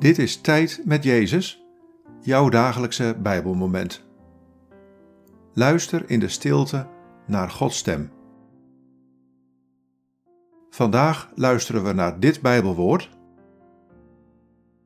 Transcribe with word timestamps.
Dit 0.00 0.18
is 0.18 0.40
Tijd 0.40 0.82
met 0.84 1.04
Jezus, 1.04 1.64
jouw 2.20 2.48
dagelijkse 2.48 3.16
Bijbelmoment. 3.22 4.04
Luister 5.54 6.10
in 6.10 6.20
de 6.20 6.28
stilte 6.28 6.88
naar 7.26 7.50
Gods 7.50 7.76
stem. 7.76 8.12
Vandaag 10.70 11.30
luisteren 11.34 11.84
we 11.84 11.92
naar 11.92 12.20
dit 12.20 12.40
Bijbelwoord, 12.40 13.10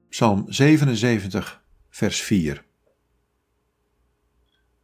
Psalm 0.08 0.44
77, 0.46 1.64
vers 1.90 2.22
4. 2.22 2.64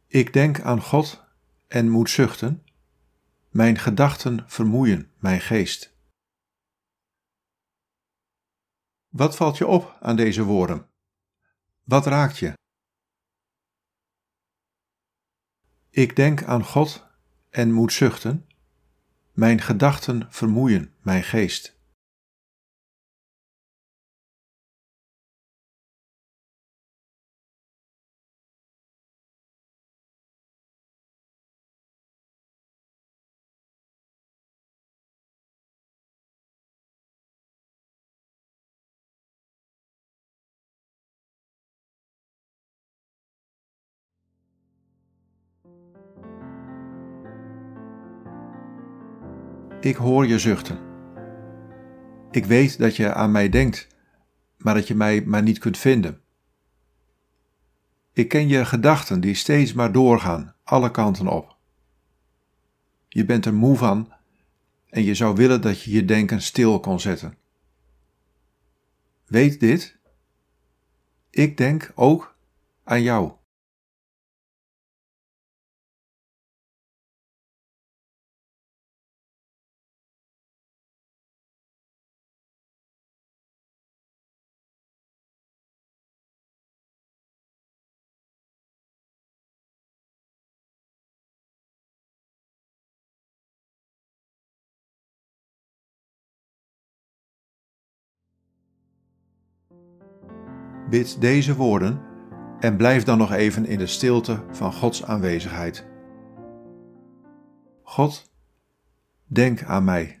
Ik 0.07 0.33
denk 0.33 0.61
aan 0.61 0.81
God 0.81 1.23
en 1.67 1.89
moet 1.89 2.09
zuchten, 2.09 2.63
mijn 3.49 3.77
gedachten 3.77 4.43
vermoeien 4.47 5.11
mijn 5.19 5.41
geest. 5.41 5.90
Wat 9.11 9.35
valt 9.35 9.57
je 9.57 9.67
op 9.67 9.97
aan 9.99 10.15
deze 10.15 10.43
woorden? 10.43 10.89
Wat 11.83 12.05
raakt 12.05 12.37
je? 12.37 12.53
Ik 15.89 16.15
denk 16.15 16.43
aan 16.43 16.63
God 16.63 17.07
en 17.49 17.71
moet 17.71 17.93
zuchten. 17.93 18.47
Mijn 19.31 19.61
gedachten 19.61 20.27
vermoeien 20.29 20.93
mijn 21.01 21.23
geest. 21.23 21.80
Ik 49.79 49.95
hoor 49.95 50.27
je 50.27 50.39
zuchten. 50.39 50.79
Ik 52.31 52.45
weet 52.45 52.77
dat 52.77 52.95
je 52.95 53.13
aan 53.13 53.31
mij 53.31 53.49
denkt, 53.49 53.87
maar 54.57 54.73
dat 54.73 54.87
je 54.87 54.95
mij 54.95 55.23
maar 55.25 55.43
niet 55.43 55.59
kunt 55.59 55.77
vinden. 55.77 56.21
Ik 58.13 58.27
ken 58.29 58.47
je 58.47 58.65
gedachten 58.65 59.21
die 59.21 59.33
steeds 59.35 59.73
maar 59.73 59.91
doorgaan, 59.91 60.55
alle 60.63 60.91
kanten 60.91 61.27
op. 61.27 61.57
Je 63.07 63.25
bent 63.25 63.45
er 63.45 63.53
moe 63.53 63.77
van 63.77 64.13
en 64.89 65.03
je 65.03 65.15
zou 65.15 65.35
willen 65.35 65.61
dat 65.61 65.81
je 65.81 65.91
je 65.91 66.05
denken 66.05 66.41
stil 66.41 66.79
kon 66.79 66.99
zetten. 66.99 67.37
Weet 69.25 69.59
dit? 69.59 69.97
Ik 71.29 71.57
denk 71.57 71.91
ook 71.95 72.35
aan 72.83 73.01
jou. 73.01 73.31
Bid 100.91 101.21
deze 101.21 101.55
woorden 101.55 102.01
en 102.59 102.77
blijf 102.77 103.03
dan 103.03 103.17
nog 103.17 103.31
even 103.31 103.65
in 103.65 103.77
de 103.77 103.87
stilte 103.87 104.43
van 104.51 104.73
Gods 104.73 105.03
aanwezigheid. 105.03 105.87
God, 107.83 108.31
denk 109.25 109.63
aan 109.63 109.83
mij. 109.83 110.20